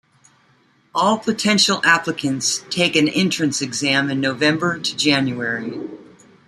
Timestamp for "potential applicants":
1.19-2.65